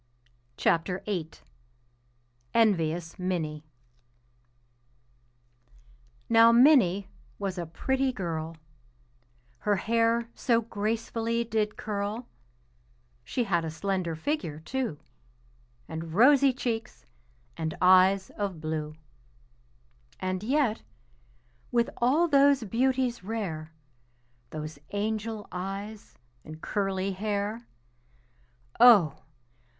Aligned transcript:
ENVIOUS 2.55 3.19
MINNIE 3.19 3.63
Now 6.27 6.51
Minnie 6.51 7.07
was 7.37 7.59
a 7.59 7.67
pretty 7.67 8.11
girl, 8.11 8.57
Her 9.59 9.75
hair 9.75 10.27
so 10.33 10.61
gracefully 10.61 11.43
did 11.43 11.77
curl; 11.77 12.27
She 13.23 13.43
had 13.43 13.63
a 13.63 13.69
slender 13.69 14.15
figure, 14.15 14.59
too, 14.61 14.97
And 15.87 16.13
rosy 16.15 16.51
cheeks, 16.51 17.05
and 17.55 17.77
eyes 17.79 18.31
of 18.31 18.59
blue. 18.59 18.95
And 20.19 20.41
yet, 20.41 20.81
with 21.71 21.91
all 21.97 22.27
those 22.27 22.63
beauties 22.63 23.23
rare, 23.23 23.71
Those 24.49 24.79
angel 24.93 25.47
eyes 25.51 26.15
and 26.43 26.59
curly 26.59 27.11
hair, 27.11 27.67
Oh! 28.79 29.21